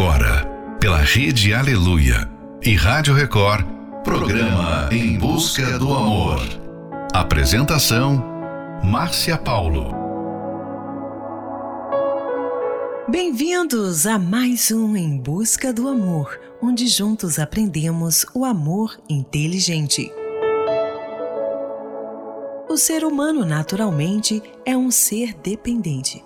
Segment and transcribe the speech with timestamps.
[0.00, 0.46] agora,
[0.80, 2.26] pela Rede Aleluia
[2.62, 3.66] e Rádio Record,
[4.02, 6.40] programa Em Busca do Amor.
[7.12, 8.24] Apresentação:
[8.82, 9.94] Márcia Paulo.
[13.10, 20.10] Bem-vindos a mais um Em Busca do Amor, onde juntos aprendemos o amor inteligente.
[22.70, 26.24] O ser humano, naturalmente, é um ser dependente.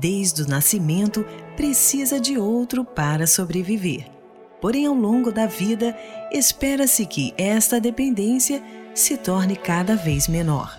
[0.00, 4.10] Desde o nascimento, precisa de outro para sobreviver.
[4.58, 5.94] Porém, ao longo da vida,
[6.32, 8.62] espera-se que esta dependência
[8.94, 10.74] se torne cada vez menor.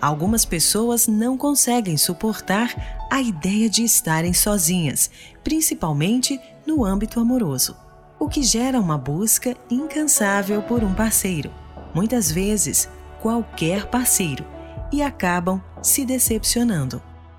[0.00, 5.12] Algumas pessoas não conseguem suportar a ideia de estarem sozinhas,
[5.44, 7.76] principalmente no âmbito amoroso,
[8.18, 11.52] o que gera uma busca incansável por um parceiro.
[11.94, 12.88] Muitas vezes,
[13.22, 14.44] qualquer parceiro
[14.92, 17.00] e acabam se decepcionando.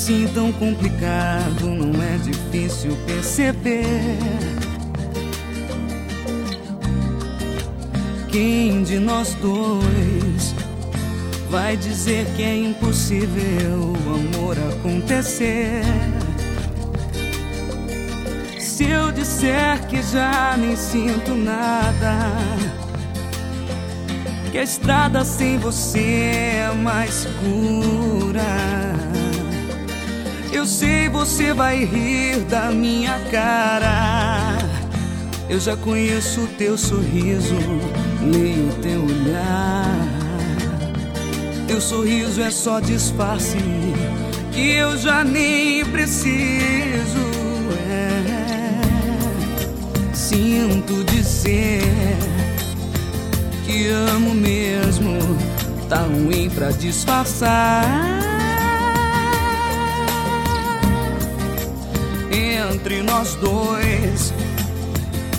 [0.00, 3.84] Assim tão complicado, não é difícil perceber.
[8.28, 10.54] Quem de nós dois
[11.50, 15.82] vai dizer que é impossível o amor acontecer?
[18.58, 22.16] Se eu disser que já nem sinto nada,
[24.50, 29.09] que a estrada sem você é mais segura.
[30.52, 34.58] Eu sei você vai rir da minha cara.
[35.48, 37.54] Eu já conheço teu sorriso,
[38.20, 39.96] leio o teu olhar.
[41.68, 43.58] Teu sorriso é só disfarce
[44.52, 47.30] que eu já nem preciso.
[47.88, 48.22] É.
[50.12, 51.82] Sinto dizer
[53.64, 55.16] que amo mesmo,
[55.88, 58.29] tá ruim pra disfarçar.
[63.10, 64.32] Nós dois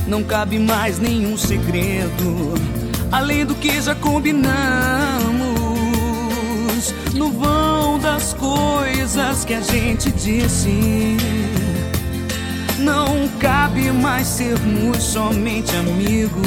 [0.05, 2.53] não cabe mais nenhum segredo,
[3.09, 4.51] além do que já combinamos.
[7.13, 11.17] No vão das coisas que a gente disse,
[12.77, 16.41] não cabe mais sermos somente amigos.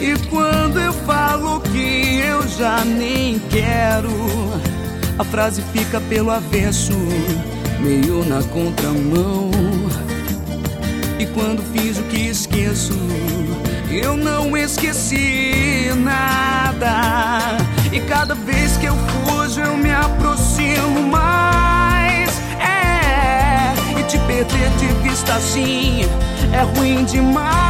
[0.00, 4.10] E quando eu falo que eu já nem quero,
[5.18, 6.94] a frase fica pelo avesso,
[7.80, 9.50] meio na contramão.
[11.18, 12.94] E quando fiz o que esqueço,
[13.90, 17.56] eu não esqueci nada.
[17.92, 22.30] E cada vez que eu fujo, eu me aproximo mais.
[22.60, 26.02] É, e te perder de vista assim
[26.52, 27.69] é ruim demais.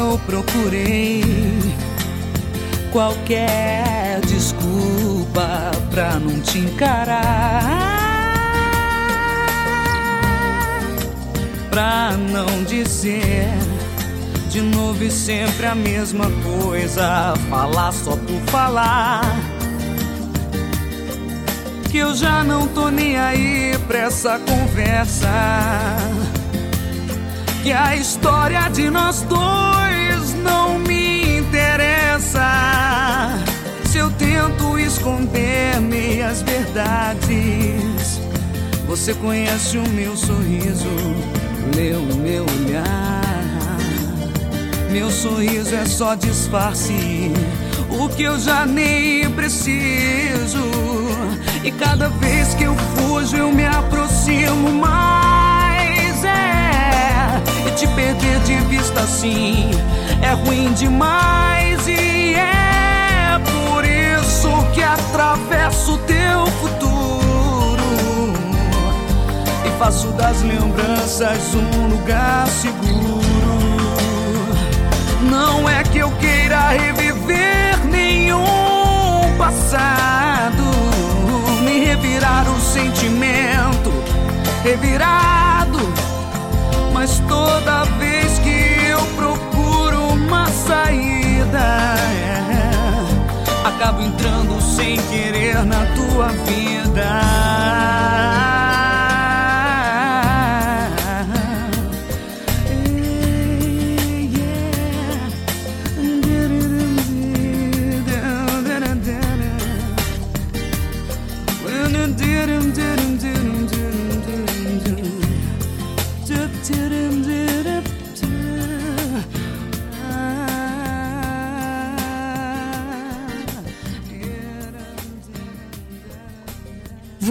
[0.00, 1.22] Eu procurei
[2.90, 7.20] qualquer desculpa pra não te encarar.
[11.68, 13.46] Pra não dizer
[14.48, 19.20] de novo e sempre a mesma coisa, falar só por falar.
[21.90, 25.28] Que eu já não tô nem aí pra essa conversa.
[27.62, 29.79] Que a história de nós dois
[30.42, 33.38] não me interessa.
[33.84, 38.20] Se eu tento esconder meias verdades,
[38.86, 40.88] você conhece o meu sorriso,
[41.76, 43.20] lê o meu olhar.
[44.90, 47.30] Meu sorriso é só disfarce,
[47.88, 50.58] o que eu já nem preciso.
[51.62, 56.24] E cada vez que eu fujo, eu me aproximo mais.
[56.24, 59.70] É, e te perder de vista assim
[60.22, 61.86] é ruim demais.
[61.86, 67.82] E é por isso que atravesso teu futuro
[69.66, 73.20] e faço das lembranças um lugar seguro.
[75.30, 80.64] Não é que eu queira reviver nenhum passado,
[81.64, 83.90] me revirar o sentimento
[84.62, 85.78] revirado,
[86.92, 88.59] mas toda vez que
[90.30, 98.39] uma saída, é, acabo entrando sem querer na tua vida.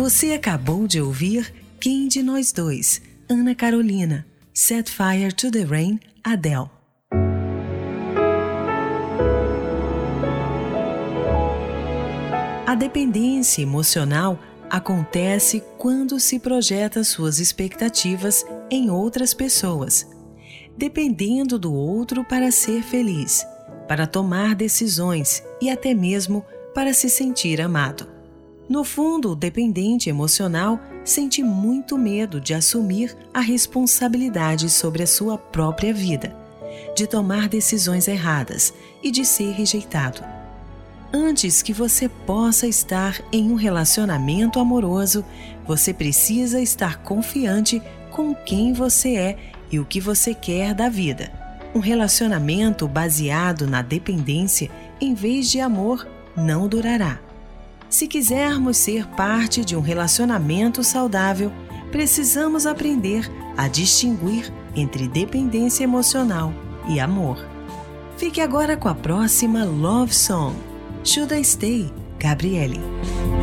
[0.09, 2.99] Você acabou de ouvir Quem de Nós Dois,
[3.29, 6.67] Ana Carolina, Set Fire to the Rain, Adele.
[12.65, 20.09] A dependência emocional acontece quando se projeta suas expectativas em outras pessoas,
[20.75, 23.45] dependendo do outro para ser feliz,
[23.87, 28.18] para tomar decisões e até mesmo para se sentir amado.
[28.69, 35.39] No fundo, o dependente emocional sente muito medo de assumir a responsabilidade sobre a sua
[35.39, 36.35] própria vida,
[36.95, 38.71] de tomar decisões erradas
[39.01, 40.23] e de ser rejeitado.
[41.11, 45.25] Antes que você possa estar em um relacionamento amoroso,
[45.65, 49.37] você precisa estar confiante com quem você é
[49.71, 51.31] e o que você quer da vida.
[51.73, 54.69] Um relacionamento baseado na dependência
[55.01, 56.07] em vez de amor
[56.37, 57.28] não durará.
[57.89, 61.51] Se quisermos ser parte de um relacionamento saudável,
[61.91, 66.53] precisamos aprender a distinguir entre dependência emocional
[66.87, 67.43] e amor.
[68.15, 70.53] Fique agora com a próxima Love Song.
[71.03, 72.79] Should I Stay, Gabriele.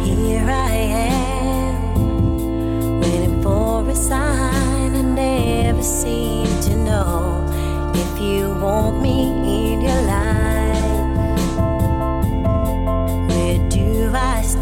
[0.05, 0.77] Here I
[1.11, 7.45] am, waiting for a sign I never seem to know
[7.95, 10.46] if you want me in your life.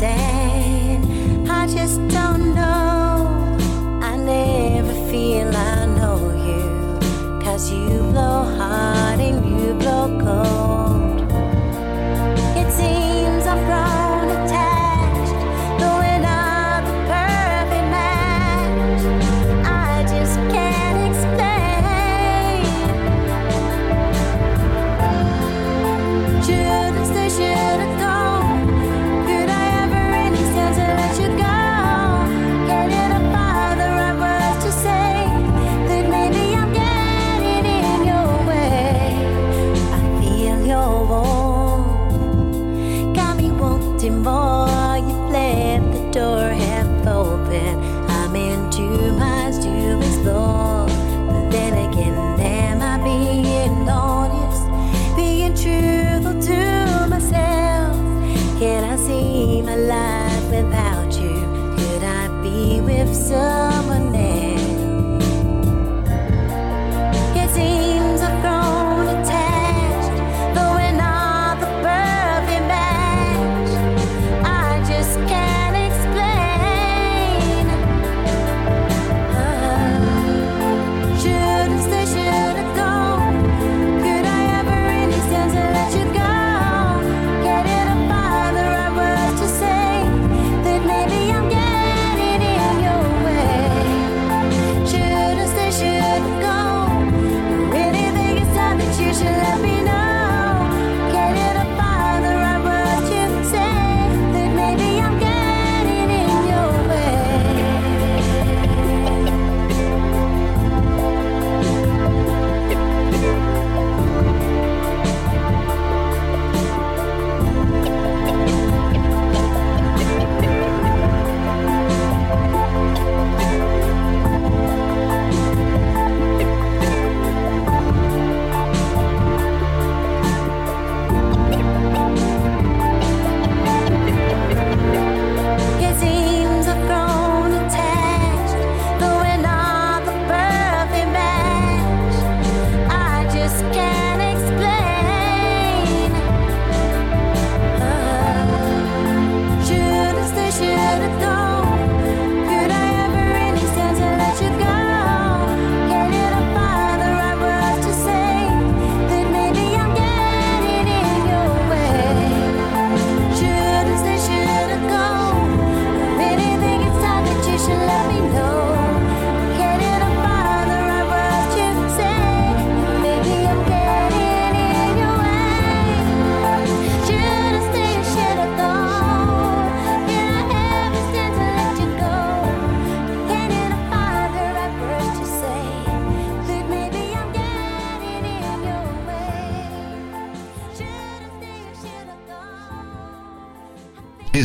[0.07, 3.57] I just don't know.
[4.03, 6.19] I never feel I know
[6.49, 8.54] you, cause you know.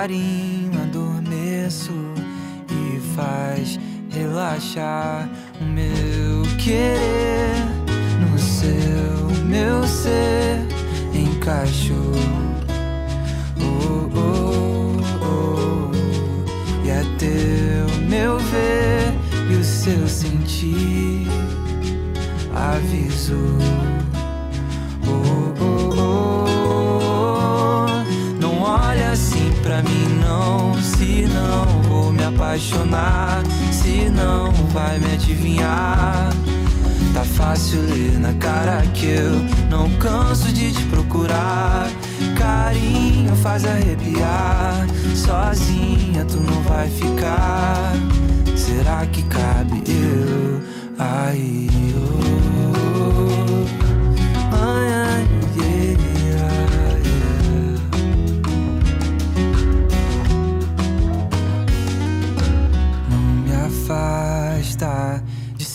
[0.00, 1.92] Carinho adormeço
[2.70, 3.78] e faz
[4.08, 5.28] relaxar
[32.50, 36.30] apaixonar, se não vai me adivinhar.
[37.14, 39.32] Tá fácil ler na cara que eu
[39.70, 41.88] não canso de te procurar.
[42.36, 47.92] Carinho faz arrepiar, sozinha tu não vai ficar.
[48.56, 50.60] Será que cabe eu
[50.98, 51.68] aí?
[51.94, 52.39] Oh,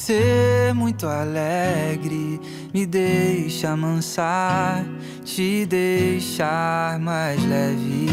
[0.06, 2.40] ser muito alegre,
[2.72, 4.86] me deixa amansar,
[5.24, 8.08] te deixar mais leve,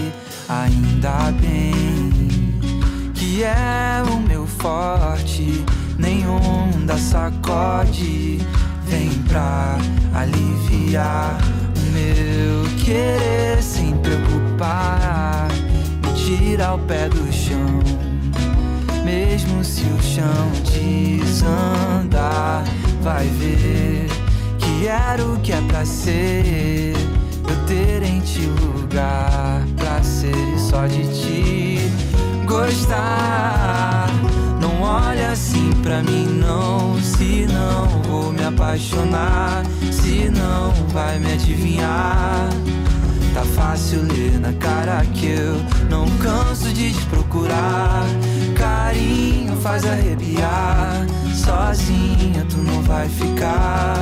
[0.48, 2.10] ainda bem
[3.14, 5.62] que é o meu forte,
[5.98, 8.38] nenhum da sacode,
[8.86, 9.76] vem pra
[10.14, 11.36] aliviar
[11.76, 15.46] o meu querer sem preocupar,
[16.02, 18.01] me tira o pé do chão.
[19.04, 22.64] Mesmo se o chão desandar,
[23.02, 24.06] vai ver
[24.58, 26.94] que era o que é pra ser.
[27.48, 31.78] Eu ter em ti lugar pra ser e só de ti
[32.46, 34.08] gostar.
[34.60, 37.00] Não olha assim pra mim, não.
[37.00, 42.48] Se não vou me apaixonar, se não vai me adivinhar.
[43.34, 45.54] Tá fácil ler na cara que eu
[45.88, 48.04] não canso de te procurar.
[48.56, 51.06] Carinho faz arrepiar.
[51.34, 53.96] Sozinha tu não vai ficar.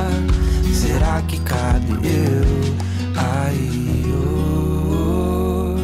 [0.73, 2.75] Será que cabe eu
[3.15, 4.03] aí?
[4.13, 5.75] oh,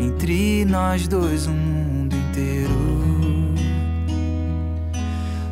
[0.00, 3.54] entre nós dois, um mundo inteiro.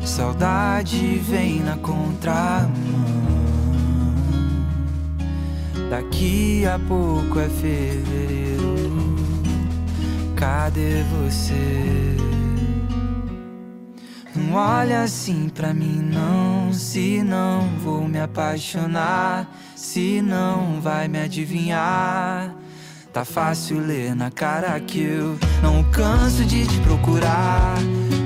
[0.05, 3.06] Saudade vem na contramão.
[5.89, 9.15] Daqui a pouco é fevereiro.
[10.35, 12.17] Cadê você?
[14.35, 16.73] Não olha assim pra mim, não.
[16.73, 22.53] Se não vou me apaixonar, se não vai me adivinhar.
[23.13, 27.77] Tá fácil ler na cara que eu não canso de te procurar.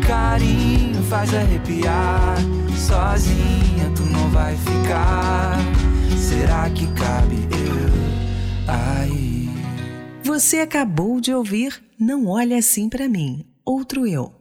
[0.05, 2.37] Carinho faz arrepiar.
[2.75, 5.80] Sozinha tu não vai ficar.
[6.31, 9.49] Será que cabe eu aí?
[10.23, 14.31] Você acabou de ouvir Não Olhe Assim Pra Mim, Outro Eu.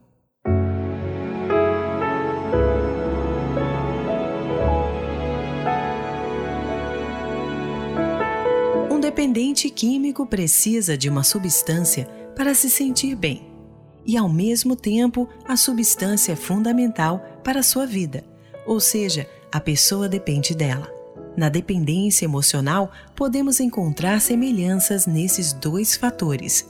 [8.89, 12.05] Um dependente químico precisa de uma substância
[12.37, 13.51] para se sentir bem.
[14.07, 18.25] E, ao mesmo tempo, a substância é fundamental para a sua vida,
[18.65, 21.00] ou seja, a pessoa depende dela.
[21.37, 26.69] Na dependência emocional, podemos encontrar semelhanças nesses dois fatores.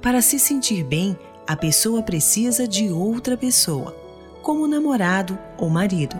[0.00, 1.16] Para se sentir bem,
[1.46, 3.94] a pessoa precisa de outra pessoa,
[4.42, 6.16] como namorado ou marido.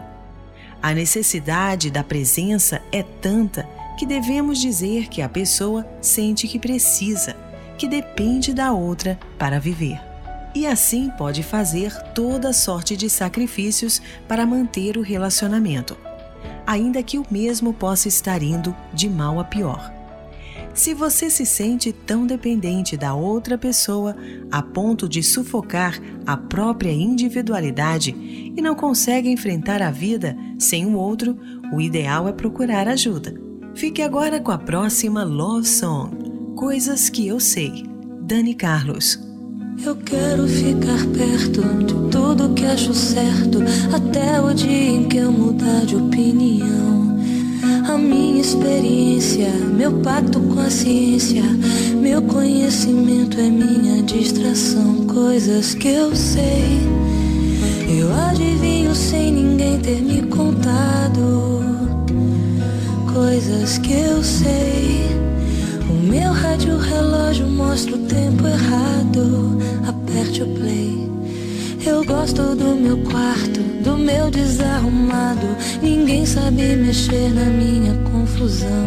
[0.82, 3.66] A necessidade da presença é tanta
[3.98, 7.34] que devemos dizer que a pessoa sente que precisa,
[7.78, 9.98] que depende da outra para viver.
[10.54, 15.96] E assim pode fazer toda sorte de sacrifícios para manter o relacionamento,
[16.66, 19.92] ainda que o mesmo possa estar indo de mal a pior.
[20.74, 24.16] Se você se sente tão dependente da outra pessoa
[24.50, 30.94] a ponto de sufocar a própria individualidade e não consegue enfrentar a vida sem o
[30.94, 31.38] outro,
[31.72, 33.34] o ideal é procurar ajuda.
[33.74, 36.16] Fique agora com a próxima Love Song,
[36.56, 37.84] Coisas que Eu Sei,
[38.20, 39.33] Dani Carlos.
[39.82, 45.32] Eu quero ficar perto de tudo que acho certo, até o dia em que eu
[45.32, 47.18] mudar de opinião.
[47.88, 51.42] A minha experiência, meu pacto com a ciência,
[52.00, 55.06] meu conhecimento é minha distração.
[55.06, 56.80] Coisas que eu sei,
[57.98, 61.62] eu adivinho sem ninguém ter me contado.
[63.12, 65.04] Coisas que eu sei.
[66.04, 69.58] Meu rádio relógio mostra o tempo errado.
[69.88, 71.10] Aperte o play.
[71.86, 75.46] Eu gosto do meu quarto, do meu desarrumado.
[75.80, 78.86] Ninguém sabe mexer na minha confusão.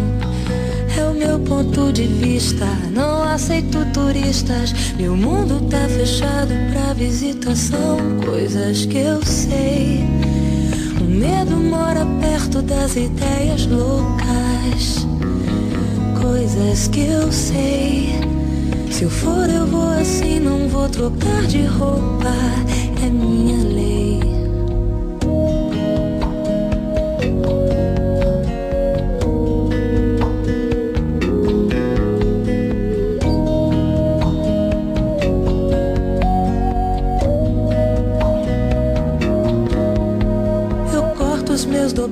[0.96, 2.68] É o meu ponto de vista.
[2.94, 4.74] Não aceito turistas.
[4.96, 7.98] Meu mundo tá fechado pra visitação.
[8.24, 10.06] Coisas que eu sei.
[11.02, 15.08] O medo mora perto das ideias loucas.
[16.48, 18.22] Coisas que eu sei.
[18.90, 22.34] Se eu for, eu vou assim, não vou trocar de roupa.
[23.06, 23.77] É minha lei.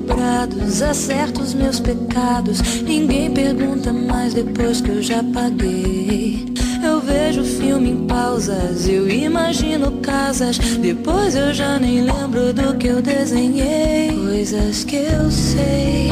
[0.06, 2.60] Os meus dobrados, acerto os meus pecados.
[2.82, 6.46] Ninguém pergunta mais depois que eu já paguei.
[6.84, 10.58] Eu vejo filme em pausas, eu imagino casas.
[10.58, 14.12] Depois eu já nem lembro do que eu desenhei.
[14.12, 16.10] Coisas que eu sei.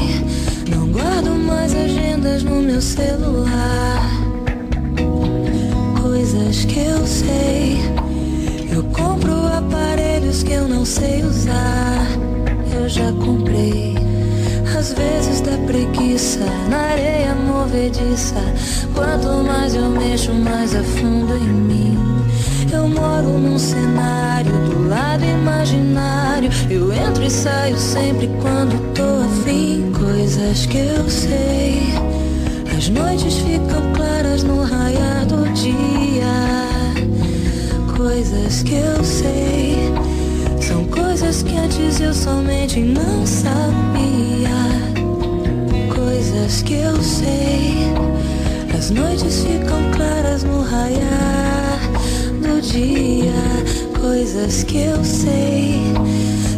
[0.68, 4.10] Não guardo mais agendas no meu celular.
[6.02, 7.78] Coisas que eu sei.
[8.74, 12.33] Eu compro aparelhos que eu não sei usar.
[12.74, 13.94] Eu já comprei.
[14.76, 18.34] Às vezes dá preguiça na areia movediça.
[18.94, 21.98] Quanto mais eu mexo, mais afundo em mim.
[22.72, 26.50] Eu moro num cenário do lado imaginário.
[26.68, 29.92] Eu entro e saio sempre quando tô afim.
[29.92, 31.94] Coisas que eu sei.
[32.76, 36.26] As noites ficam claras no raiar do dia.
[37.96, 39.73] Coisas que eu sei.
[41.34, 44.54] Coisas que antes eu somente não sabia.
[45.92, 47.92] Coisas que eu sei.
[48.72, 51.80] As noites ficam claras no raiar
[52.40, 53.32] do dia.
[54.00, 55.80] Coisas que eu sei.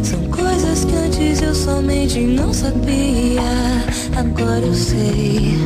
[0.03, 3.41] São coisas que antes eu somente não sabia.
[4.15, 5.57] Agora eu sei.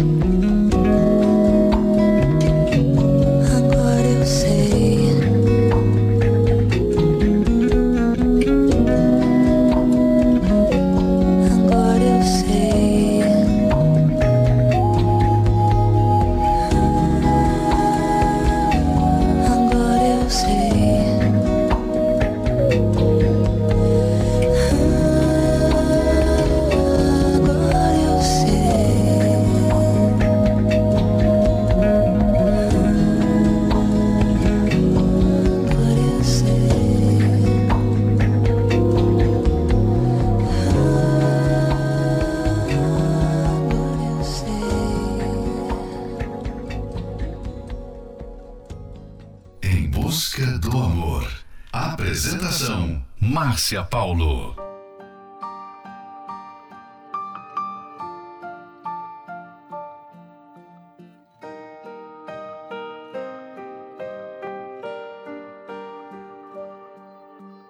[53.72, 54.54] Márcia Paulo.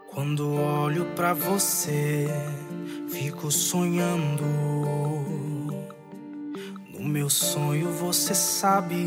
[0.07, 2.27] Quando olho pra você,
[3.09, 4.43] fico sonhando.
[6.89, 9.05] No meu sonho você sabe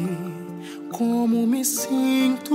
[0.93, 2.55] como me sinto.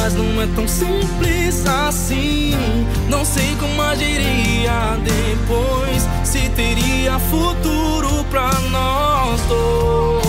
[0.00, 2.54] Mas não é tão simples assim.
[3.10, 6.08] Não sei como agiria depois.
[6.24, 10.28] Se teria futuro pra nós dois.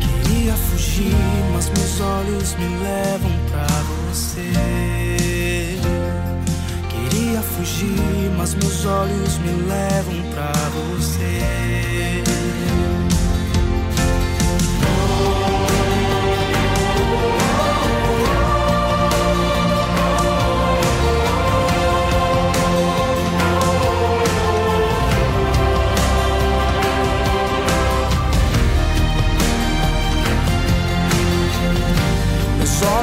[0.00, 1.14] Queria fugir,
[1.52, 3.66] mas meus olhos me levam pra
[4.08, 4.52] você.
[6.88, 12.22] Queria fugir, mas meus olhos me levam pra você.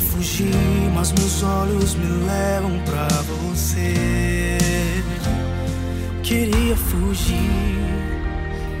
[0.00, 4.56] Queria fugir, mas meus olhos me levam pra você.
[6.22, 7.34] Queria fugir,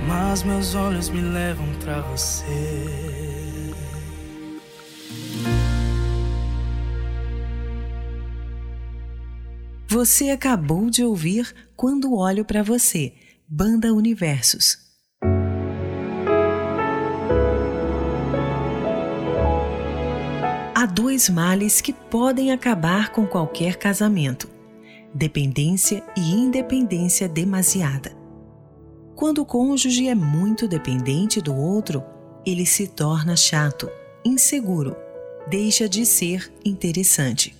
[0.08, 2.86] mas meus olhos me levam pra você.
[9.88, 13.12] Você acabou de ouvir Quando Olho para Você,
[13.46, 14.89] Banda Universos.
[21.00, 24.48] Dois males que podem acabar com qualquer casamento:
[25.14, 28.12] dependência e independência demasiada.
[29.16, 32.04] Quando o cônjuge é muito dependente do outro,
[32.44, 33.90] ele se torna chato,
[34.24, 34.94] inseguro,
[35.48, 37.58] deixa de ser interessante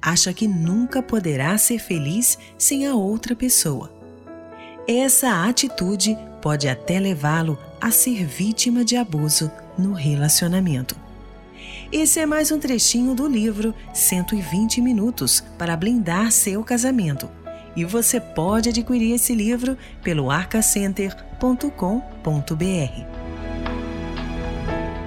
[0.00, 3.92] acha que nunca poderá ser feliz sem a outra pessoa.
[4.86, 11.07] Essa atitude pode até levá-lo a ser vítima de abuso no relacionamento.
[11.90, 17.30] Esse é mais um trechinho do livro 120 Minutos para Blindar Seu Casamento.
[17.74, 21.68] E você pode adquirir esse livro pelo arcacenter.com.br.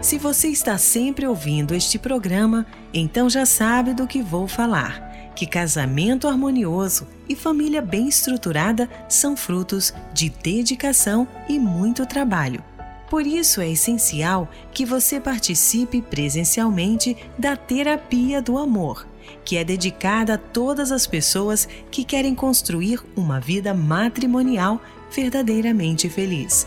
[0.01, 5.31] Se você está sempre ouvindo este programa, então já sabe do que vou falar.
[5.35, 12.70] Que casamento harmonioso e família bem estruturada são frutos de dedicação e muito trabalho.
[13.11, 19.05] Por isso é essencial que você participe presencialmente da Terapia do Amor,
[19.43, 24.81] que é dedicada a todas as pessoas que querem construir uma vida matrimonial
[25.13, 26.65] verdadeiramente feliz.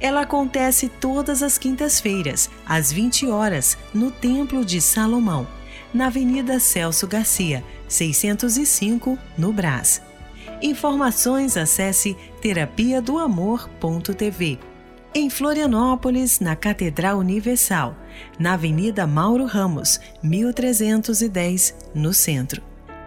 [0.00, 5.46] Ela acontece todas as quintas-feiras, às 20 horas, no Templo de Salomão,
[5.92, 10.00] na Avenida Celso Garcia, 605, no Brás.
[10.62, 14.58] Informações acesse terapia do amor.tv.
[15.14, 17.96] Em Florianópolis, na Catedral Universal,
[18.38, 22.62] na Avenida Mauro Ramos, 1310, no centro.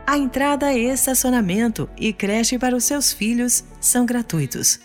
[0.06, 4.80] A entrada, estacionamento e creche para os seus filhos são gratuitos.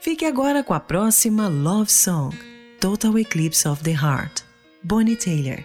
[0.00, 2.36] Fique agora com a próxima Love Song,
[2.80, 4.42] Total Eclipse of the Heart,
[4.82, 5.64] Bonnie Taylor.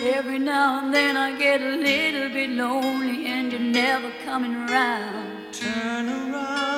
[0.00, 5.52] Every now and then I get a little bit lonely and you're never coming around.
[5.52, 6.77] Turn around.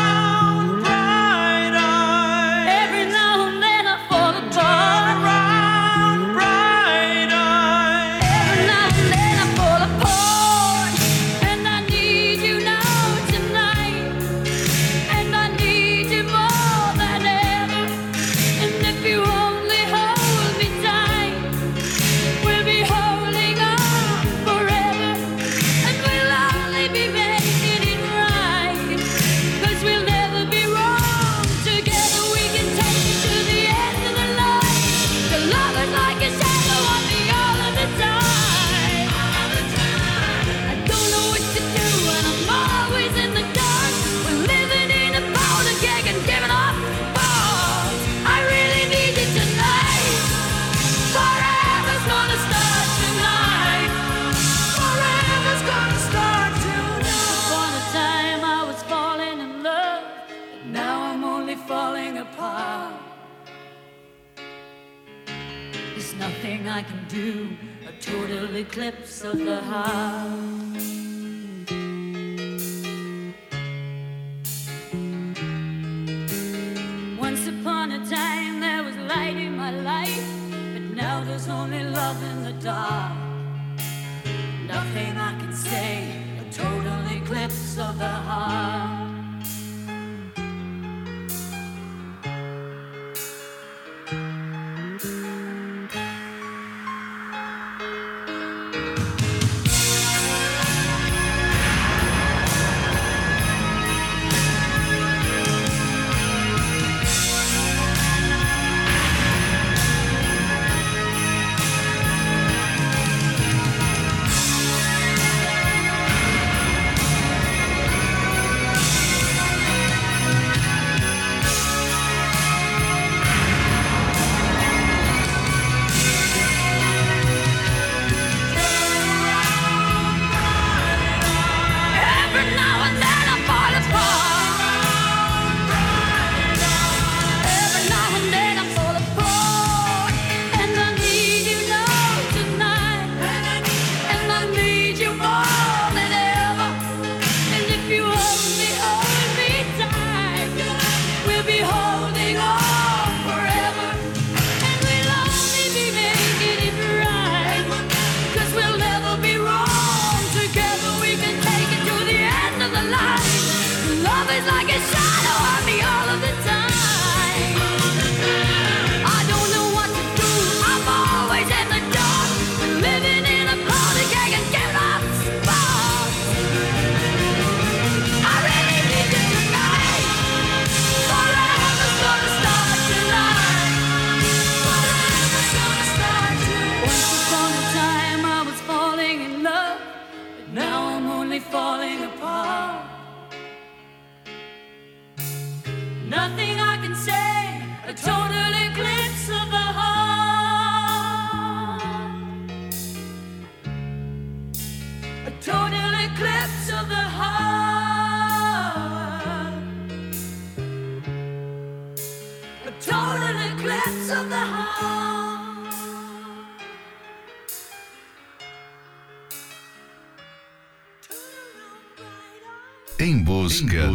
[68.81, 70.30] Eclipse of the heart.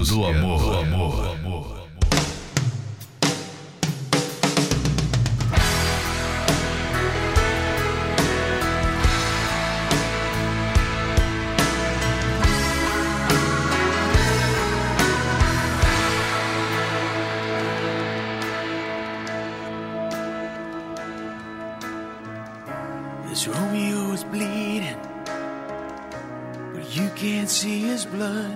[0.06, 0.58] Busca, do amor.
[0.58, 1.76] Do amor.
[23.28, 24.96] This Romeo is bleeding,
[26.72, 28.55] but you can't see his blood.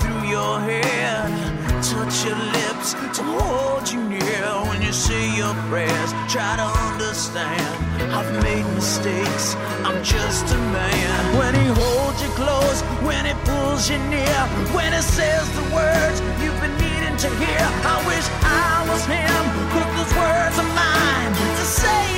[0.00, 1.16] through your hair,
[1.82, 6.10] touch your lips to hold you near when you say your prayers.
[6.28, 8.12] Try to understand.
[8.12, 9.54] I've made mistakes.
[9.84, 11.38] I'm just a man.
[11.38, 14.38] When he holds you close, when he pulls you near,
[14.76, 17.64] when he says the words you've been needing to hear.
[17.92, 19.42] I wish I was him.
[19.74, 22.15] Put those words of mine to say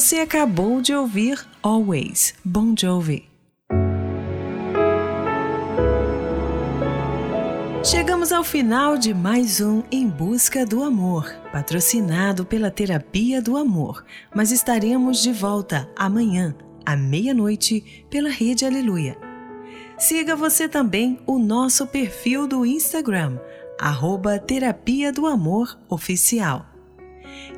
[0.00, 3.28] Você acabou de ouvir Always, Bon Jovi.
[7.84, 14.02] Chegamos ao final de mais um Em Busca do Amor, patrocinado pela Terapia do Amor,
[14.34, 19.18] mas estaremos de volta amanhã, à meia-noite, pela Rede Aleluia.
[19.98, 23.38] Siga você também o nosso perfil do Instagram,
[23.78, 26.64] arroba Terapia do Amor Oficial.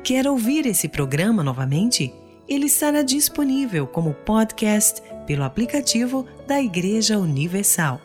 [0.03, 2.13] Quer ouvir esse programa novamente?
[2.53, 7.99] Ele estará disponível como podcast pelo aplicativo da Igreja Universal.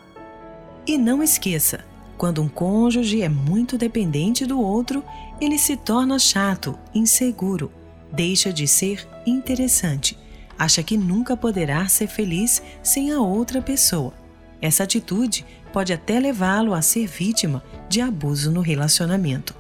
[0.87, 1.85] E não esqueça,
[2.17, 5.05] quando um cônjuge é muito dependente do outro,
[5.39, 7.71] ele se torna chato, inseguro,
[8.11, 10.19] deixa de ser interessante,
[10.59, 14.15] acha que nunca poderá ser feliz sem a outra pessoa.
[14.63, 15.45] Essa atitude
[15.75, 19.55] pode até levá-lo a ser vítima de abuso no relacionamento.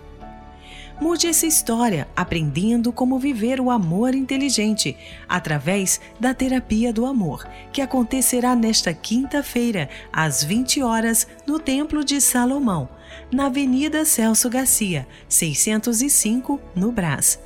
[1.00, 4.96] Mude essa história aprendendo como viver o amor inteligente
[5.28, 12.20] através da terapia do amor, que acontecerá nesta quinta-feira, às 20 horas, no Templo de
[12.20, 12.88] Salomão,
[13.30, 17.38] na Avenida Celso Garcia, 605, no Brás.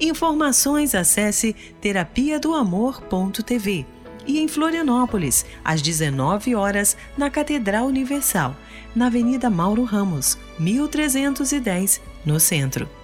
[0.00, 3.86] Informações acesse terapiadoamor.tv
[4.24, 8.54] e em Florianópolis, às 19 horas, na Catedral Universal,
[8.94, 12.99] na Avenida Mauro Ramos, 1310, no centro.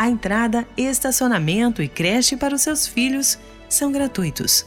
[0.00, 3.38] A entrada, estacionamento e creche para os seus filhos
[3.68, 4.64] são gratuitos.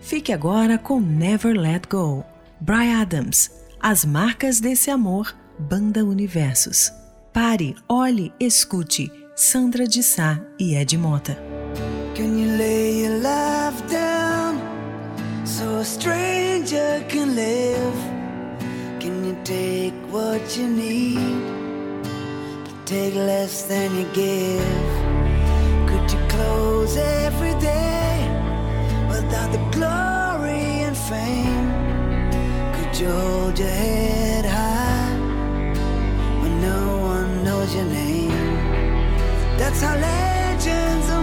[0.00, 2.24] Fique agora com Never Let Go,
[2.58, 6.92] Bry Adams, As Marcas desse Amor, Banda Universos.
[7.32, 9.12] Pare, olhe, escute.
[9.36, 11.38] Sandra de Sá e Ed Mota.
[12.16, 14.58] Can you lay your life down
[15.44, 17.96] so a stranger can live?
[18.98, 21.57] Can you take what you need?
[22.88, 24.88] take less than you give.
[25.86, 28.16] Could you close every day
[29.10, 31.68] without the glory and fame?
[32.72, 35.12] Could you hold your head high
[36.40, 38.56] when no one knows your name?
[39.58, 41.17] That's how legends